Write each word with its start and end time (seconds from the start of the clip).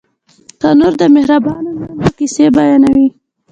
تنور 0.59 0.93
د 1.01 1.03
مهربانو 1.15 1.69
میندو 1.79 2.09
کیسې 2.17 2.45
بیانوي 2.55 3.07